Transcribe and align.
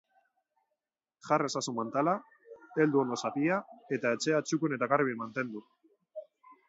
Jar 1.27 1.43
ezazu 1.49 1.73
mantala, 1.81 2.15
heldu 2.83 3.03
ondo 3.03 3.19
zapia 3.25 3.59
eta 3.99 4.15
etxea 4.19 4.41
txukun 4.49 4.77
eta 4.81 4.93
garbi 4.95 5.15
mantendu. 5.21 5.63